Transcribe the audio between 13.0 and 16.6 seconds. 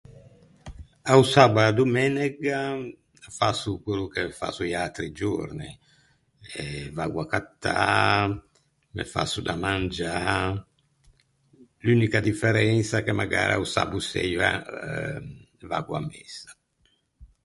che magara o sabbo seia vaggo à messa.